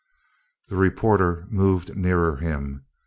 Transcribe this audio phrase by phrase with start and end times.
[0.69, 2.85] The reporter moved nearer him.